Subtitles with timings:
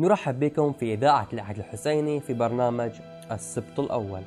[0.00, 2.90] نرحب بكم في إذاعة الأحد الحسيني في برنامج
[3.30, 4.22] السبط الأول.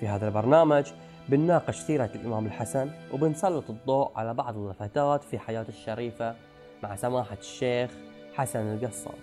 [0.00, 0.92] في هذا البرنامج
[1.28, 6.34] بنناقش سيرة الإمام الحسن وبنسلط الضوء على بعض اللفتات في حياته الشريفة
[6.82, 7.90] مع سماحة الشيخ
[8.34, 9.14] حسن القصار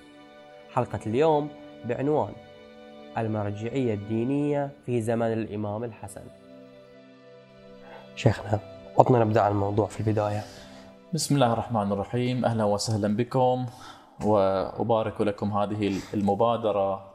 [0.73, 1.49] حلقة اليوم
[1.85, 2.33] بعنوان
[3.17, 6.23] المرجعية الدينية في زمن الإمام الحسن.
[8.15, 8.59] شيخنا
[8.97, 10.43] وطنا نبدأ الموضوع في البداية.
[11.13, 12.45] بسم الله الرحمن الرحيم.
[12.45, 13.65] أهلا وسهلا بكم.
[14.25, 17.13] وأبارك لكم هذه المبادرة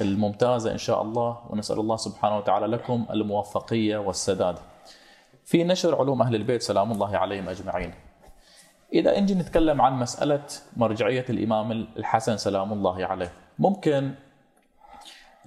[0.00, 4.58] الممتازة إن شاء الله ونسأل الله سبحانه وتعالى لكم الموفقية والسداد.
[5.44, 7.94] في نشر علوم أهل البيت سلام الله عليهم أجمعين.
[8.92, 10.44] إذا نجي نتكلم عن مسألة
[10.76, 14.14] مرجعية الإمام الحسن سلام الله عليه، ممكن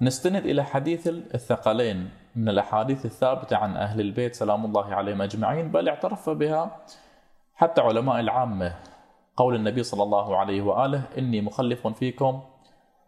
[0.00, 5.88] نستند إلى حديث الثقلين من الأحاديث الثابتة عن أهل البيت سلام الله عليهم أجمعين بل
[5.88, 6.76] اعترف بها
[7.54, 8.74] حتى علماء العامة
[9.36, 12.42] قول النبي صلى الله عليه وآله إني مخلف فيكم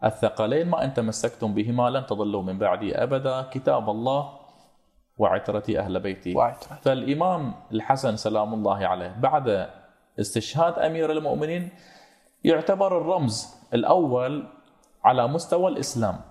[0.03, 3.41] الثقلين ما إن تمسكتم بهما لن تضلوا من بعدي أبدا.
[3.41, 4.29] كتاب الله
[5.17, 6.35] وعترتي أهل بيتي.
[6.35, 6.81] وعترتي.
[6.81, 9.69] فالإمام الحسن سلام الله عليه بعد
[10.19, 11.69] استشهاد أمير المؤمنين
[12.43, 14.47] يعتبر الرمز الأول
[15.03, 16.21] على مستوى الإسلام.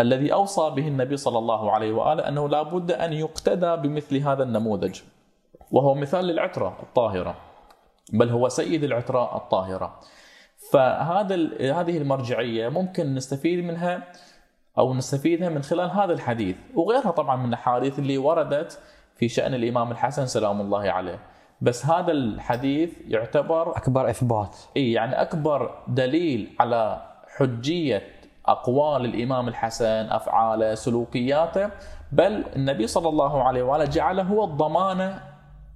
[0.00, 4.42] الذي أوصى به النبي صلى الله عليه وآله أنه لا بد أن يقتدى بمثل هذا
[4.42, 5.00] النموذج
[5.70, 7.47] وهو مثال للعترة الطاهرة.
[8.12, 10.00] بل هو سيد العتره الطاهرة.
[10.72, 14.02] فهذا هذه المرجعية ممكن نستفيد منها
[14.78, 16.56] أو نستفيدها من خلال هذا الحديث.
[16.74, 18.80] وغيرها طبعا من الأحاديث اللي وردت
[19.16, 21.18] في شأن الإمام الحسن سلام الله عليه.
[21.60, 24.56] بس هذا الحديث يعتبر أكبر إثبات.
[24.76, 27.02] إي يعني أكبر دليل على
[27.36, 28.02] حجية
[28.46, 31.70] أقوال الإمام الحسن أفعاله سلوكياته.
[32.12, 35.22] بل النبي صلى الله عليه وآله جعله هو الضمانه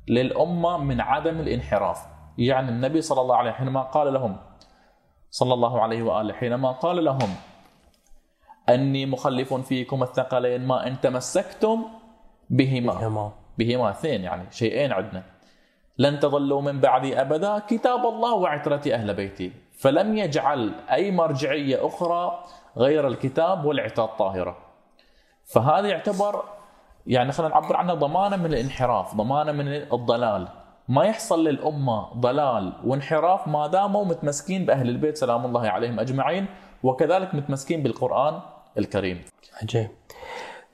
[0.09, 2.12] للأمة من عدم الانحراف.
[2.39, 4.37] يعني النبي صلى الله عليه حينما قال لهم
[5.31, 7.35] صلى الله عليه وآله حينما قال لهم
[8.69, 11.85] أني مخلف فيكم الثقلين ما إن تمسكتم
[12.51, 12.95] بهما.
[12.95, 15.23] تمام بهما اثنين يعني شيئين عندنا
[15.99, 19.53] لن تضلوا من بعدي أبدا كتاب الله وعترتي أهل بيتي.
[19.79, 22.45] فلم يجعل أي مرجعية أخرى
[22.77, 24.57] غير الكتاب والعتاد الطاهره
[25.45, 26.45] فهذا يعتبر
[27.07, 30.62] يعني خلينا نعبر عنه ضمانة من الانحراف ضمانة من الضلال.
[30.93, 36.47] ما يحصل للأمة ضلال وانحراف ما داموا متمسكين بأهل البيت سلام الله عليهم أجمعين
[36.83, 38.41] وكذلك متمسكين بالقرآن
[38.79, 39.25] الكريم.
[39.63, 39.89] عجيب.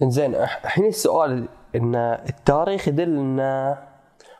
[0.02, 3.76] زين أح- الحين السؤال إن التاريخ يدل إن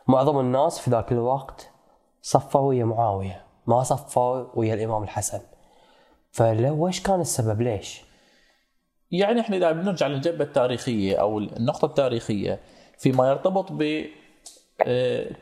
[0.07, 1.71] معظم الناس في ذاك الوقت
[2.21, 5.39] صفوا ويا معاوية ما صفوا ويا الإمام الحسن.
[6.31, 8.01] فلو وش كان السبب؟ ليش؟
[9.11, 12.59] يعني إحنا إذا بنرجع للجبهة التاريخية أو النقطة التاريخية
[12.97, 14.05] فيما يرتبط ب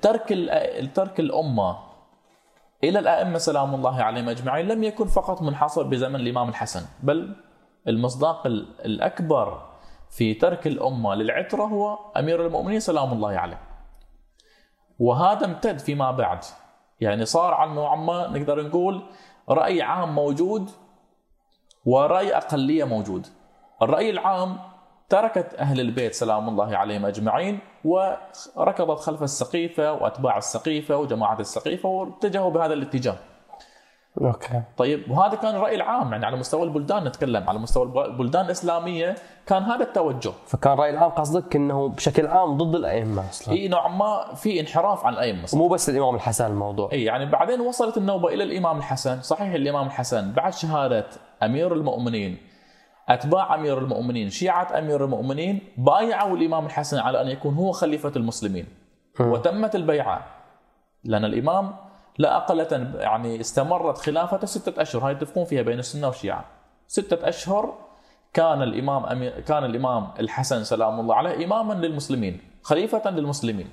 [0.02, 1.78] ترك الأ- ترك الأمة.
[2.84, 4.68] إلى الأئمة سلام الله عليهم أجمعين.
[4.68, 7.36] لم يكن فقط منحصر بزمن الإمام الحسن بل
[7.88, 9.62] المصداق ال- الأكبر
[10.10, 13.60] في ترك الأمة للعترة هو أمير المؤمنين سلام الله عليه.
[15.00, 16.40] وهذا امتد فيما بعد.
[17.02, 19.02] يعني صار على نوعا ما نقدر نقول
[19.50, 20.70] رأي عام موجود
[21.86, 23.28] ورأي أقلية موجود.
[23.82, 24.58] الرأي العام
[25.10, 32.52] تركت أهل البيت سلام الله عليهم أجمعين وركضت خلف السقيفة وأتباع السقيفة وجماعة السقيفة واتجهوا
[32.52, 33.16] بهذا الاتجاه.
[34.22, 34.62] أوكي.
[34.78, 39.64] طيب وهذا كان الرأي العام يعني على مستوى البلدان نتكلم على مستوى البلدان الإسلامية كان
[39.64, 40.32] هذا التوجه.
[40.48, 45.06] فكان رأي العام قصدك إنه بشكل عام ضد الأئمة أصلا؟ إي نوعا ما في انحراف
[45.06, 46.90] عن الأئمة ومو بس الإمام الحسن الموضوع.
[46.92, 51.06] إي يعني بعدين وصلت النوبة إلى الإمام الحسن، صحيح الإمام الحسن بعد شهادة
[51.44, 52.38] أمير المؤمنين
[53.10, 58.66] أتباع أمير المؤمنين، شيعة أمير المؤمنين بايعوا الإمام الحسن على أن يكون هو خليفة المسلمين.
[59.20, 60.26] وتمت البيعة
[61.04, 61.76] لأن الإمام
[62.18, 62.60] لا أقل
[63.00, 66.46] يعني استمرت خلافته ستة أشهر، هاي يتفقون فيها بين السنة والشيعة.
[66.88, 67.74] ستة أشهر
[68.34, 73.70] كان الإمام أمير كان الإمام الحسن سلام الله عليه إماما للمسلمين، خليفة للمسلمين.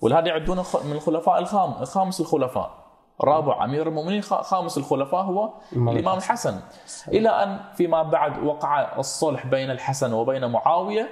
[0.00, 2.87] ولهذا يعدونه من الخلفاء الخام خامس الخلفاء
[3.20, 6.60] رابع أمير المؤمنين خامس الخلفاء هو الإمام الحسن.
[7.08, 11.08] إلى أن فيما بعد وقع الصلح بين الحسن وبين معاوية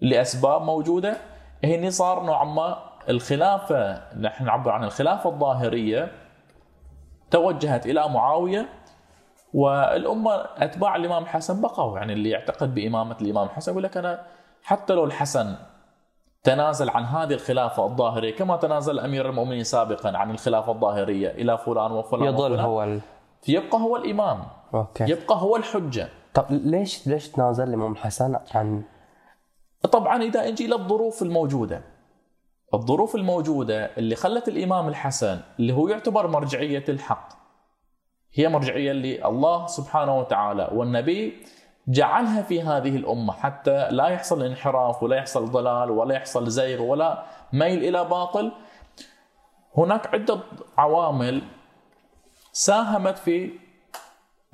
[0.00, 1.16] لأسباب موجودة
[1.64, 2.78] هني صار نوعا ما
[3.08, 6.12] الخلافة نحن نعبر عن الخلافة الظاهرية
[7.30, 8.68] توجهت إلى معاوية
[9.54, 14.22] والأمة أتباع الإمام الحسن بقوا يعني اللي يعتقد بإمامة الإمام الحسن يقول لك أنا
[14.62, 15.56] حتى لو الحسن
[16.46, 21.92] تنازل عن هذه الخلافة الظاهرية كما تنازل أمير المؤمنين سابقا عن الخلافة الظاهرية إلى فلان
[21.92, 22.64] وفلان يظل وفلان.
[22.64, 23.00] هو ال...
[23.48, 24.42] يبقى هو الإمام.
[24.74, 25.04] أوكي.
[25.10, 26.08] يبقى هو الحجة.
[26.34, 28.82] طب ليش ليش تنازل الامام الحسن عن
[29.92, 31.82] طبعا إذا نجي للظروف الموجودة.
[32.74, 37.28] الظروف الموجودة اللي خلت الإمام الحسن اللي هو يعتبر مرجعية الحق.
[38.34, 41.42] هي مرجعية اللي الله سبحانه وتعالى والنبي
[41.88, 47.22] جعلها في هذه الأمة حتى لا يحصل انحراف ولا يحصل ضلال ولا يحصل زيغ ولا
[47.52, 48.52] ميل إلى باطل.
[49.76, 50.40] هناك عدة
[50.78, 51.42] عوامل
[52.52, 53.50] ساهمت في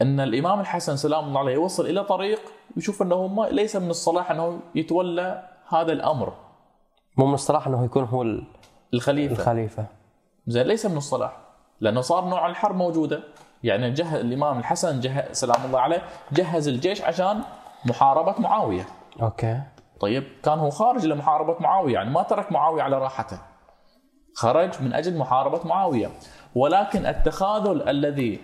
[0.02, 2.40] أن الإمام الحسن سلام الله عليه يوصل إلى طريق
[2.76, 6.32] يشوف أنه ما ليس من الصلاح أنه يتولى هذا الأمر.
[7.18, 8.44] مو من الصلاح أنه يكون هو ال-
[8.94, 9.32] الخليفة.
[9.36, 9.86] الخليفة.
[10.46, 11.36] زين ليس من الصلاح
[11.80, 13.22] لأنه صار نوع الحرب موجودة.
[13.62, 17.42] يعني جه الإمام الحسن جه سلام الله عليه جهز الجيش عشان
[17.84, 18.86] محاربة معاوية.
[19.22, 19.60] أوكي.
[20.00, 23.38] طيب كان هو خارج لمحاربة معاوية يعني ما ترك معاوية على راحته.
[24.34, 26.10] خرج من أجل محاربة معاوية.
[26.54, 28.40] ولكن التخاذل الذي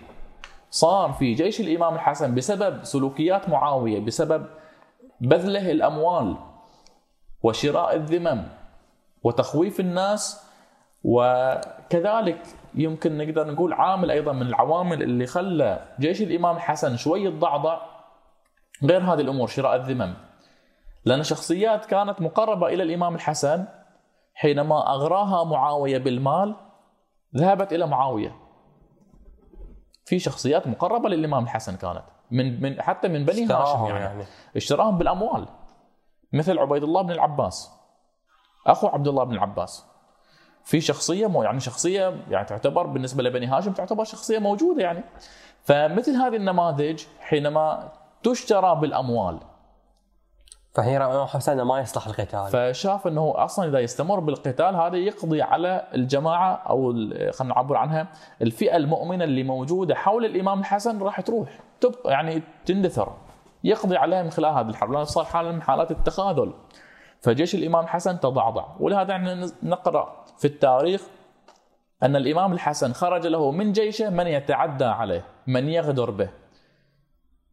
[0.69, 4.45] صار في جيش الإمام الحسن بسبب سلوكيات معاوية بسبب
[5.21, 6.37] بذله الأموال
[7.43, 8.43] وشراء الذمم
[9.23, 10.49] وتخويف الناس
[11.89, 12.41] وكذلك
[12.75, 17.81] يمكن نقدر نقول عامل أيضا من العوامل اللي خلى جيش الإمام الحسن شوي يتضعضع
[18.83, 20.13] غير هذه الأمور شراء الذمم.
[21.05, 23.65] لأن شخصيات كانت مقربة إلى الإمام الحسن
[24.33, 26.55] حينما أغراها معاوية بالمال
[27.35, 28.35] ذهبت إلى معاوية.
[30.05, 34.23] في شخصيات مقربة للإمام الحسن كانت من من حتى من بني هاشم يعني, يعني.
[34.55, 35.45] اشتراهم بالأموال.
[36.33, 37.71] مثل عبيد الله بن العباس.
[38.67, 39.88] أخو عبد الله بن العباس.
[40.69, 45.03] في شخصية مو يعني شخصية يعني تعتبر بالنسبة لبني هاشم تعتبر شخصية موجودة يعني.
[45.63, 47.91] فمثل هذه النماذج حينما
[48.23, 49.39] تشترى بالأموال.
[50.73, 52.47] فهي الامام حسن إنه ما يصلح القتال.
[52.47, 56.91] فشاف إنه أصلا إذا يستمر بالقتال هذا يقضي على الجماعة أو
[57.31, 58.07] خلينا نعبر عنها
[58.41, 63.13] الفئة المؤمنة اللي موجودة حول الإمام الحسن راح تروح تبقى يعني تندثر
[63.63, 66.53] يقضي عليها من خلال هذه الحرب لأن صار حاله من حالات التخاذل.
[67.21, 71.01] فجيش الإمام الحسن تضعضع ولهذا إحنا نقرأ في التاريخ
[72.03, 76.29] أن الإمام الحسن خرج له من جيشه من يتعدى عليه من يغدر به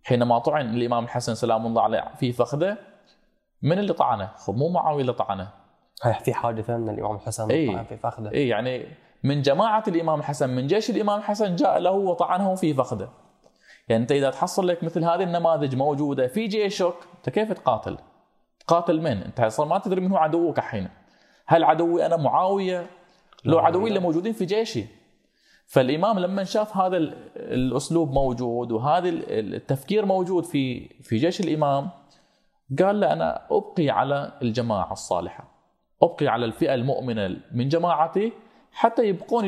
[0.05, 2.77] حينما طعن الإمام الحسن سلام الله عليه في فخذه
[3.63, 5.49] من اللي طعنه؟ مو معاوية اللي طعنه،
[6.25, 7.73] في حادثة أن الإمام الحسن إيه.
[7.73, 8.87] طعن في فخذه اي يعني
[9.25, 13.09] من جماعة الإمام الحسن من جيش الإمام الحسن جاء له وطعنه في فخذه.
[13.89, 17.99] يعني أنت إذا تحصل لك مثل هذه النماذج موجودة في جيشك أنت كيف تقاتل؟
[18.67, 20.89] تقاتل من؟ انت أصلا ما تدري من هو عدوك الحين.
[21.47, 22.87] هل عدوي أنا معاوية؟
[23.45, 23.89] لو عدوي.
[23.89, 24.85] اللي موجودين في جيشي.
[25.67, 31.91] فالإمام لما شاف هذا ال- الأسلوب موجود وهذا ال- التفكير موجود في في جيش الإمام
[32.83, 35.45] قال له أنا أبقي على الجماعة الصالحة
[36.03, 38.33] أبقي على الفئة المؤمنة من جماعتي
[38.73, 39.45] حتى يبقون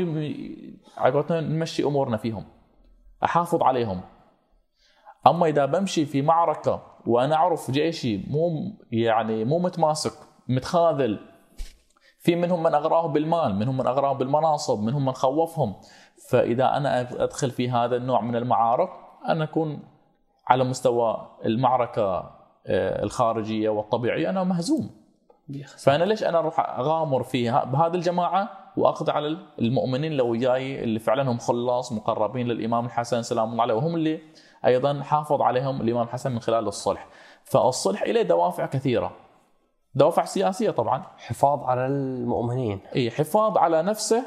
[1.31, 2.45] نمشي أمورنا فيهم
[3.25, 4.01] أحافظ عليهم
[5.27, 10.13] أما إذا بمشي في معركة وأنا أعرف جيشي مو يعني مو متماسك
[10.49, 11.19] متخاذل.
[12.19, 15.75] في منهم من أغراه بالمال منهم من أغراه بالمناصب منهم من خوفهم.
[16.31, 18.89] فإذا أنا أدخل في هذا النوع من المعارك
[19.29, 19.79] أنا أكون
[20.47, 22.31] على مستوى المعركة
[22.67, 24.91] آه، الخارجية والطبيعية أنا مهزوم.
[25.79, 30.99] فأنا ليش أنا أروح أغامر في ه- بهذه الجماعة واقضي على المؤمنين اللي وياي اللي
[30.99, 34.21] فعلا هم خلاص مقربين للإمام الحسن سلام الله عليه وهم اللي
[34.67, 37.07] أيضا حافظ عليهم الإمام الحسن من خلال الصلح.
[37.45, 39.13] فالصلح له دوافع كثيرة.
[39.95, 41.03] دوافع سياسية طبعا.
[41.19, 42.81] حفاظ على المؤمنين.
[42.97, 44.23] إي حفاظ على نفسه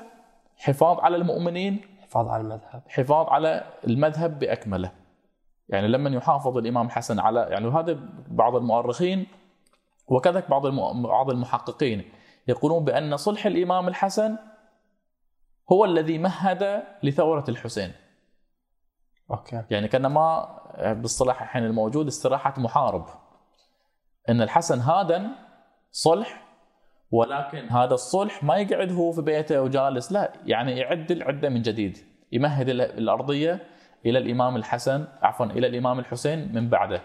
[0.58, 2.82] حفاظ على المؤمنين حفاظ على المذهب.
[2.88, 4.92] حفاظ على المذهب بأكمله.
[5.70, 9.28] يعني لما يحافظ الإمام الحسن على يعني وهذا بعض المؤرخين
[10.08, 10.68] وكذلك بعض
[11.08, 12.12] بعض المحققين
[12.48, 14.38] يقولون بأن صلح الإمام الحسن
[15.72, 17.92] هو الذي مهد لثورة الحسين.
[19.32, 19.64] أوكي.
[19.70, 23.06] يعني كانما باصطلاح الحين الموجود استراحة محارب.
[24.30, 25.28] إن الحسن هادن
[25.92, 26.42] صلح
[27.12, 31.98] ولكن هذا الصلح ما يقعد هو في بيته وجالس لا يعني يعد العدة من جديد.
[32.32, 33.68] يمهد ال- الأرضية
[34.06, 37.02] إلى الإمام الحسن عفوا إلى الإمام الحسين من بعده.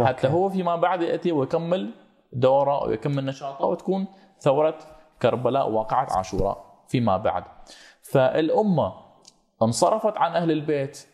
[0.00, 0.28] حتى أوكي.
[0.28, 1.94] هو فيما بعد يأتي ويكمل
[2.32, 4.06] دورة ويكمل نشاطه وتكون
[4.38, 4.78] ثورة
[5.22, 7.44] كربلاء وقعت عاشوراء فيما بعد.
[8.02, 8.92] فالأمة
[9.62, 11.06] انصرفت عن أهل البيت.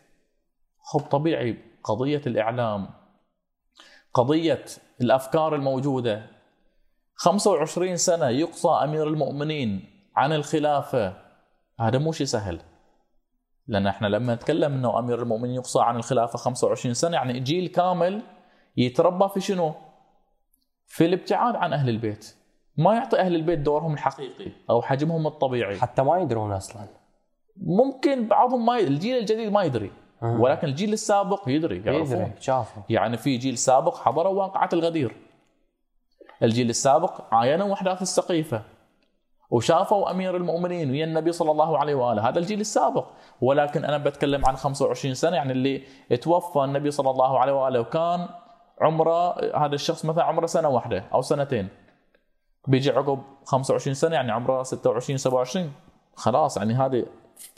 [0.89, 2.89] خب طبيعي قضية الإعلام
[4.13, 4.65] قضية
[5.01, 6.25] الأفكار الموجودة
[7.15, 11.13] 25 سنة يقصى أمير المؤمنين عن الخلافة
[11.79, 12.61] هذا مو شيء سهل
[13.67, 18.21] لأن إحنا لما نتكلم إنه أمير المؤمنين يقصى عن الخلافة 25 سنة يعني جيل كامل
[18.77, 19.73] يتربى في شنو؟
[20.87, 22.35] في الابتعاد عن أهل البيت
[22.77, 26.87] ما يعطي أهل البيت دورهم الحقيقي أو حجمهم الطبيعي حتى ما يدرون أصلا
[27.57, 28.93] ممكن بعضهم ما يدري.
[28.93, 29.91] الجيل الجديد ما يدري.
[30.21, 35.15] ولكن الجيل السابق يدري يعرفون يدري شافوا يعني في جيل سابق حضروا واقعة الغدير.
[36.43, 38.61] الجيل السابق عاينوا احداث السقيفة
[39.49, 42.29] وشافوا أمير المؤمنين ويا النبي صلى الله عليه وآله.
[42.29, 43.05] هذا الجيل السابق.
[43.41, 45.83] ولكن أنا بتكلم عن 25 سنة يعني اللي
[46.21, 48.27] توفى النبي صلى الله عليه وآله وكان
[48.81, 51.67] عمره هذا الشخص مثلا عمره سنة واحدة أو سنتين.
[52.67, 55.71] بيجي عقب 25 سنة يعني عمره 26 27
[56.15, 57.05] خلاص يعني هذه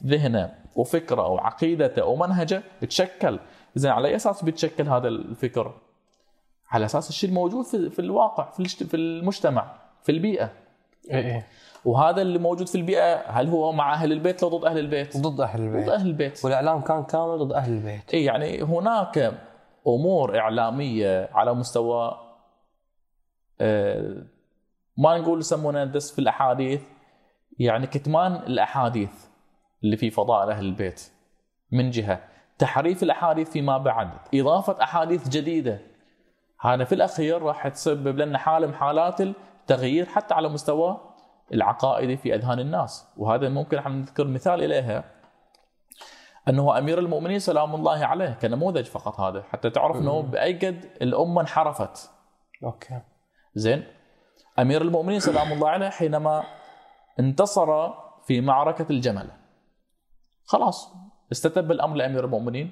[0.06, 3.40] ذهنه وفكره وعقيدته ومنهجه تشكل
[3.76, 5.74] زين على أي أساس بيتشكل هذا الفكر؟
[6.72, 10.52] على أساس الشيء الموجود في, في الواقع في, في المجتمع في البيئة.
[11.12, 11.48] إيه إيه.
[11.86, 15.42] وهذا اللي موجود في البيئة هل هو مع أهل البيت لو ضد أهل البيت؟ ضد
[15.42, 15.84] أهل البيت.
[15.86, 16.46] ضد أهل البيت.
[16.46, 18.14] والإعلام كان كامل ضد أهل البيت.
[18.14, 19.34] اي يعني هناك
[19.88, 22.18] أمور إعلامية على مستوى
[23.62, 24.24] آه،
[24.98, 26.82] ما نقول يسمونه دس في الأحاديث.
[27.60, 29.31] يعني كتمان الأحاديث.
[29.84, 31.12] اللي في فضائل أهل البيت.
[31.72, 32.24] من جهة
[32.58, 35.80] تحريف الأحاديث فيما بعد إضافة أحاديث جديدة.
[36.62, 41.02] هذا في الأخير راح تسبب لنا حالة من حالات التغيير حتى على مستوى
[41.54, 43.14] العقائدي في أذهان الناس.
[43.18, 45.04] وهذا ممكن إحنا نذكر مثال إليها.
[46.50, 51.42] أنه أمير المؤمنين سلام الله عليه كنموذج فقط هذا حتى تعرف أنه باي قد الأمة
[51.42, 52.12] انحرفت.
[52.64, 53.02] أوكي.
[53.56, 53.84] زين.
[54.60, 56.44] أمير المؤمنين سلام الله عليه حينما
[57.20, 57.90] انتصر
[58.28, 59.41] في معركة الجمل.
[60.46, 60.94] خلاص.
[61.32, 62.72] استتب الأمر لأمير المؤمنين.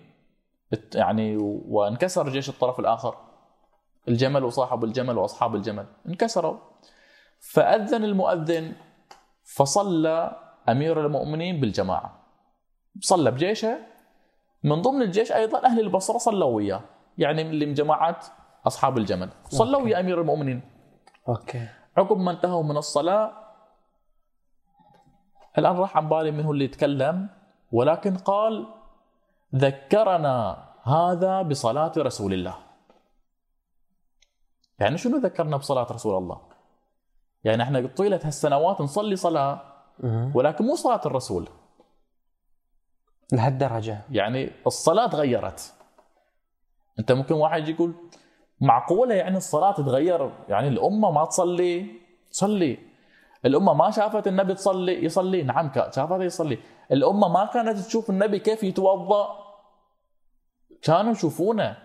[0.96, 3.16] يعني وانكسر جيش الطرف الآخر.
[4.08, 5.86] الجمل وصاحب الجمل وأصحاب الجمل.
[6.08, 6.58] انكسروا.
[7.40, 8.74] فأذن المؤذن
[9.44, 12.26] فصلى أمير المؤمنين بالجماعة.
[13.00, 13.78] صلى بجيشه.
[14.64, 16.82] من ضمن الجيش أيضا أهل البصرة صلوا وياه.
[17.18, 18.20] يعني اللي من جماعة
[18.68, 19.30] أصحاب الجمل.
[19.44, 20.62] صلوا ويا أمير المؤمنين.
[21.28, 21.68] أوكي.
[21.98, 23.32] عقب ما انتهوا من الصلاة
[25.58, 27.30] الآن راح عن بالي من هو اللي يتكلم.
[27.72, 28.68] ولكن قال
[29.56, 32.56] ذكرنا هذا بصلاة رسول الله.
[34.80, 36.42] يعني شنو ذكرنا بصلاة رسول الله؟
[37.44, 39.16] يعني إحنا طيلة هالسنوات نصلي
[40.00, 40.32] مهم.
[40.36, 41.50] ولكن مو صلاة الرسول.
[43.32, 44.02] لهالدرجة.
[44.12, 45.74] يعني الصلاة تغيرت.
[47.00, 47.94] أنت ممكن واحد يقول
[48.62, 52.78] معقولة يعني الصلاة تتغير؟ يعني الأمة ما تصلي؟ تصلي
[53.46, 55.44] الأمة ما شافت النبي تصلي؟ يصلي.
[55.44, 56.60] نعم شافته يصلي.
[56.92, 59.30] الأمة ما كانت تشوف النبي كيف يتوضأ.
[60.82, 61.78] كانوا يشوفونه.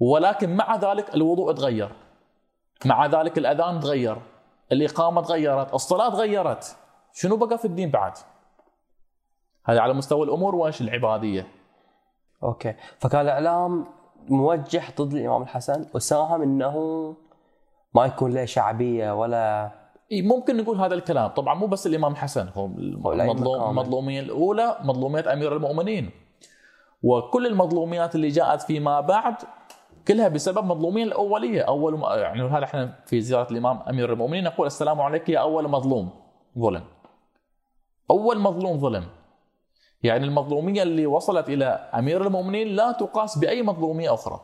[0.00, 1.92] ولكن مع ذلك الوضوء تغير.
[2.84, 4.16] مع ذلك الأذان تغير.
[4.72, 5.74] الإقامة تغيرت.
[5.74, 6.76] الصلاة تغيرت.
[7.12, 8.12] شنو بقى في الدين بعد؟
[9.64, 11.46] هذا على مستوى الأمور وإيش العبادية؟
[12.42, 12.74] أوكي.
[12.98, 13.86] فكان الإعلام
[14.28, 16.76] موجه ضد الإمام الحسن وساهم إنه
[17.94, 19.70] ما يكون له شعبية ولا
[20.12, 21.28] اي ممكن نقول هذا الكلام.
[21.28, 22.66] طبعا مو بس الإمام الحسن هو
[23.12, 23.70] المظلوم.
[23.70, 26.10] المظلوميه الأولى مظلومية أمير المؤمنين.
[27.02, 29.34] وكل المظلوميات اللي جاءت فيما بعد
[30.08, 31.62] كلها بسبب مظلوميه الأولية.
[31.62, 35.68] أول ما يعني هذا إحنا في زيارة الإمام أمير المؤمنين نقول السلام عليك يا أول
[35.68, 36.10] مظلوم
[36.58, 36.84] ظلم.
[38.10, 39.04] أول مظلوم ظلم.
[40.02, 44.40] يعني المظلومية اللي وصلت إلى أمير المؤمنين لا تقاس بأي مظلومية أخرى.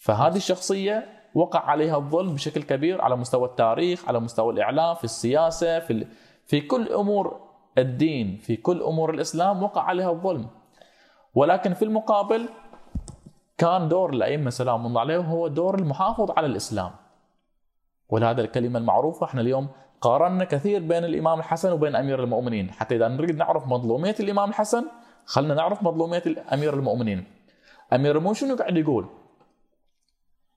[0.00, 5.78] فهذه الشخصية وقع عليها الظلم بشكل كبير على مستوى التاريخ على مستوى الإعلام في السياسة
[5.78, 6.06] في.
[6.46, 7.40] في كل أمور
[7.78, 10.46] الدين في كل أمور الإسلام وقع عليها الظلم.
[11.34, 12.48] ولكن في المقابل
[13.58, 16.90] كان دور الأئمة سلام الله عليهم هو دور المحافظ على الإسلام.
[18.08, 19.68] ولهذا الكلمة المعروفة إحنا اليوم
[20.00, 22.70] قارنا كثير بين الإمام الحسن وبين أمير المؤمنين.
[22.70, 24.84] حتى اذا نريد نعرف مظلومية الإمام الحسن
[25.24, 26.22] خلينا نعرف مظلومية
[26.52, 27.24] امير المؤمنين.
[27.92, 29.06] أمير المؤمنين شنو قاعد يقول؟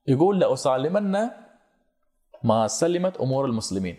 [0.08, 1.30] يقول لأسالمن
[2.44, 3.98] ما سلمت أمور المسلمين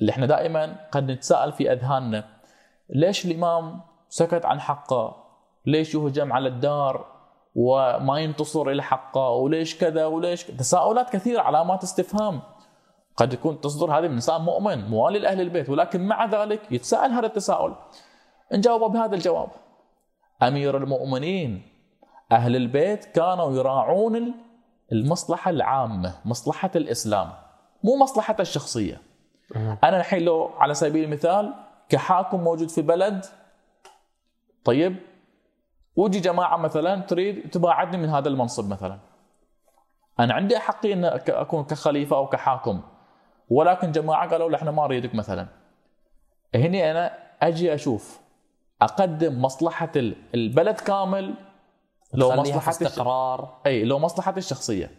[0.00, 2.24] اللي إحنا دائما قد نتساءل في أذهاننا
[2.88, 5.16] ليش الإمام سكت عن حقه؟
[5.66, 7.06] ليش يهجم على الدار
[7.54, 12.40] وما ينتصر إلى حقه؟ وليش كذا وليش؟ تساؤلات كثيرة علامات استفهام
[13.16, 17.26] قد يكون تصدر هذه من إنسان مؤمن موالي لأهل البيت ولكن مع ذلك يتساءل هذا
[17.26, 17.74] التساؤل
[18.52, 19.48] نجاوب بهذا الجواب
[20.42, 21.62] أمير المؤمنين
[22.32, 24.34] أهل البيت كانوا يراعون
[24.92, 27.32] المصلحة العامة مصلحة الإسلام
[27.84, 29.00] مو مصلحته الشخصية.
[29.84, 31.54] أنا الحين لو على سبيل المثال
[31.88, 33.24] كحاكم موجود في بلد
[34.64, 34.96] طيب
[35.96, 38.98] وجي جماعة مثلا تريد تباعدني من هذا المنصب مثلا.
[40.20, 42.82] أنا عندي احقيه إن أك- أكون كخليفة أو كحاكم
[43.48, 45.46] ولكن جماعة قالوا إحنا ما نريدك مثلا.
[46.54, 48.20] هني أنا أجي أشوف
[48.82, 51.34] أقدم مصلحة ال- البلد كامل
[52.14, 53.60] لو الش- استقرار.
[53.66, 54.90] أي لو مصلحتي الشخصية.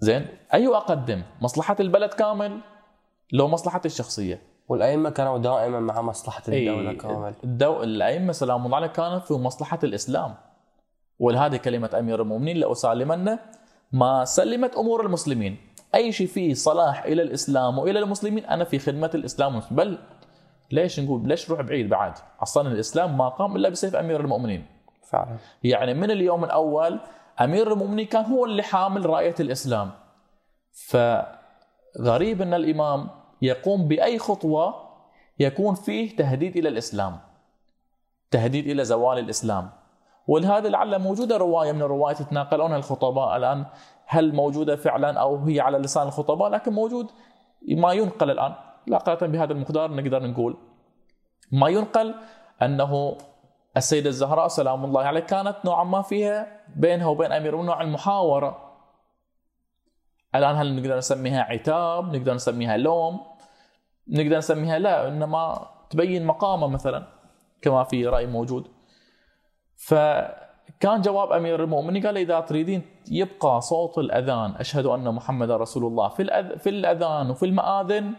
[0.00, 2.60] زين؟ أيوه أقدم؟ مصلحة البلد كامل
[3.32, 4.42] لو مصلحتي الشخصية.
[4.68, 7.34] والأئمة كانوا دائما مع مصلحة الدولة أي كامل.
[7.44, 7.82] الدو...
[7.82, 10.34] الأئمة سلام الله عليهم كانت في مصلحة الإسلام.
[11.18, 13.38] ولهذه كلمة أمير المؤمنين؟ لأسالمن
[13.92, 15.56] ما سلمت أمور المسلمين.
[15.94, 19.98] أي شيء فيه صلاح إلى الإسلام وإلى المسلمين أنا في خدمة الإسلام بل
[20.70, 24.66] ليش نقول ليش نروح بعيد بعد؟ أصلا الإسلام ما قام إلا بسيف أمير المؤمنين.
[25.10, 25.36] فعلا.
[25.62, 27.00] يعني من اليوم الأول
[27.40, 29.90] أمير المؤمنين كان هو اللي حامل راية الإسلام.
[30.72, 33.08] فغريب إن الإمام
[33.42, 34.74] يقوم بأي خطوة
[35.38, 37.18] يكون فيه تهديد إلى الإسلام
[38.30, 39.70] تهديد إلى زوال الإسلام.
[40.26, 43.66] ولهذا لعل موجودة رواية من الروايات يتناقلونها الخطباء الآن
[44.06, 47.10] هل موجودة فعلا أو هي على لسان الخطباء؟ لكن موجود
[47.68, 48.54] ما ينقل الآن.
[48.86, 50.56] لا قاطع بهذا المقدار نقدر نقول
[51.52, 52.14] ما ينقل
[52.62, 53.18] أنه
[53.76, 58.74] السيدة الزهراء سلام الله عليها كانت نوعا ما فيها بينها وبين أمير نوع المحاورة.
[60.34, 63.20] الآن هل نقدر نسميها عتاب نقدر نسميها لوم
[64.08, 67.06] نقدر نسميها لا إنما تبين مقامه مثلا
[67.62, 68.68] كما في رأي موجود.
[69.76, 76.08] فكان جواب أمير المؤمنين قال إذا تريدين يبقى صوت الأذان أشهد أن محمد رسول الله.
[76.08, 76.58] في الأذ...
[76.58, 78.14] في الأذان وفي المآذن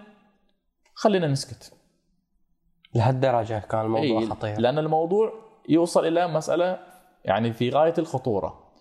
[0.93, 1.73] خلينا نسكت.
[2.95, 4.59] لهالدرجة كان الموضوع إيه، خطير.
[4.59, 6.79] لأن الموضوع يوصل إلى مسألة
[7.25, 8.71] يعني في غاية الخطورة.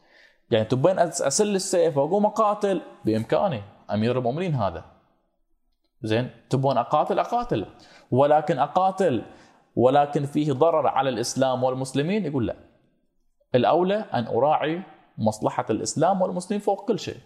[0.50, 3.62] يعني تبين أسل السيف واقوم اقاتل بإمكاني.
[3.90, 4.84] أمير المؤمنين هذا.
[6.02, 7.66] زين؟ تبون أقاتل؟ أقاتل.
[8.10, 9.22] ولكن أقاتل.
[9.76, 12.56] ولكن فيه ضرر على الإسلام والمسلمين؟ يقول لا.
[13.54, 14.82] الأولى أن أراعي
[15.18, 17.18] مصلحة الإسلام والمسلمين فوق كل شيء.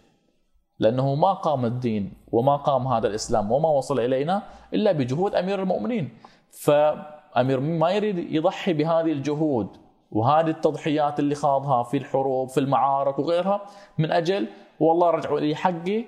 [0.79, 4.43] لأنه ما قام الدين وما قام هذا الإسلام وما وصل إلينا
[4.75, 6.19] إلا بجهود أمير المؤمنين.
[6.51, 9.77] فامير المؤمنين ما يريد يضحي بهذه الجهود
[10.13, 13.61] وهذه التضحيات اللي خاضها في الحروب في المعارك وغيرها
[13.99, 14.49] من أجل
[14.81, 16.05] والله رجعوا لي حقي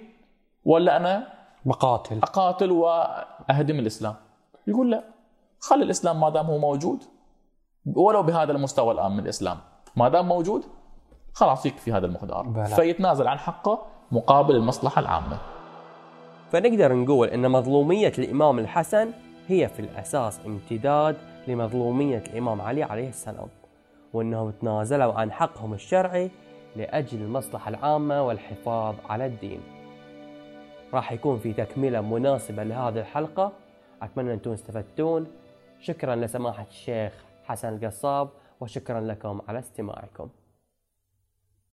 [0.65, 1.29] ولا أنا
[1.65, 4.15] بقاتل أقاتل وأهدم الإسلام.
[4.67, 5.05] يقول لا
[5.61, 7.05] خلي الإسلام ما دام هو موجود
[7.95, 9.59] ولو بهذا المستوى الآن من الإسلام.
[9.97, 10.65] ما دام موجود
[11.33, 12.67] خلاص يكفي هذا المقدار.
[12.77, 15.39] فيتنازل عن حقه مقابل المصلحة العامة.
[16.51, 19.13] فنقدر نقول إن مظلومية الإمام الحسن
[19.51, 21.17] هي في الأساس امتداد
[21.49, 23.49] لمظلومية الإمام علي عليه السلام
[24.13, 26.31] وإنهم تنازلوا عن حقهم الشرعي
[26.77, 29.61] لأجل المصلحة العامة والحفاظ على الدين.
[30.95, 33.53] راح يكون في تكملة مناسبة لهذه الحلقة
[34.03, 35.27] أتمنى أنتم استفدتون
[35.81, 37.13] شكرا لسماحة الشيخ
[37.45, 38.29] حسن القصاب
[38.61, 40.29] وشكرا لكم على استماعكم.